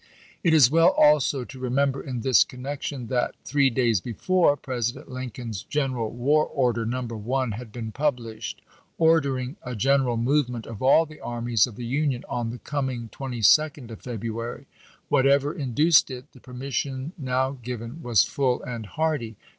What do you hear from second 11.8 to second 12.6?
Union on the